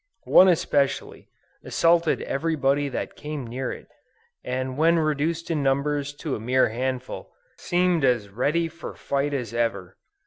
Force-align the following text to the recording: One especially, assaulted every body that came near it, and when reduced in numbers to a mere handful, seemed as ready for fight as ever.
One 0.25 0.47
especially, 0.47 1.29
assaulted 1.63 2.23
every 2.23 2.55
body 2.55 2.89
that 2.89 3.15
came 3.15 3.45
near 3.45 3.71
it, 3.71 3.85
and 4.43 4.75
when 4.75 4.97
reduced 4.97 5.51
in 5.51 5.61
numbers 5.61 6.11
to 6.25 6.35
a 6.35 6.39
mere 6.39 6.69
handful, 6.69 7.31
seemed 7.59 8.03
as 8.03 8.29
ready 8.29 8.67
for 8.67 8.95
fight 8.95 9.31
as 9.31 9.53
ever. 9.53 9.99